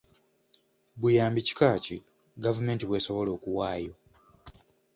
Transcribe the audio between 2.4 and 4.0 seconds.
gavumenti bw'esobola okuwaayo?